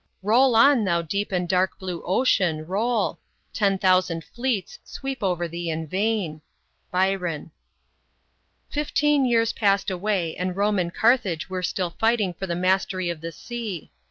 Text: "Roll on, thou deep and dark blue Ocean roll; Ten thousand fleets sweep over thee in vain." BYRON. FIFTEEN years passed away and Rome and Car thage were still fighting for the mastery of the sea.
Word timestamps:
"Roll 0.33 0.55
on, 0.55 0.83
thou 0.83 1.03
deep 1.03 1.31
and 1.31 1.47
dark 1.47 1.77
blue 1.77 2.01
Ocean 2.03 2.65
roll; 2.65 3.19
Ten 3.53 3.77
thousand 3.77 4.23
fleets 4.23 4.79
sweep 4.83 5.21
over 5.21 5.47
thee 5.47 5.69
in 5.69 5.85
vain." 5.85 6.41
BYRON. 6.91 7.51
FIFTEEN 8.71 9.25
years 9.25 9.53
passed 9.53 9.91
away 9.91 10.35
and 10.37 10.55
Rome 10.57 10.79
and 10.79 10.91
Car 10.91 11.19
thage 11.19 11.49
were 11.49 11.61
still 11.61 11.91
fighting 11.99 12.33
for 12.33 12.47
the 12.47 12.55
mastery 12.55 13.11
of 13.11 13.21
the 13.21 13.31
sea. 13.31 13.91